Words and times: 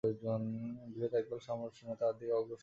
বৃহৎ 0.91 1.13
একদল 1.13 1.39
সম্রাট-সৈন্য 1.39 1.93
তাঁহার 1.99 2.15
দিকে 2.19 2.33
অগ্রসর 2.33 2.47
হইল। 2.47 2.59